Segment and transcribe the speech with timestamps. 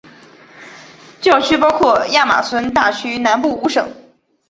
[1.21, 3.87] 教区包括亚马孙大区南部五省。